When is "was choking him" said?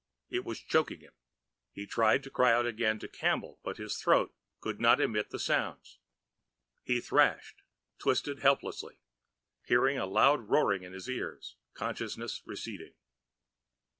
0.43-1.13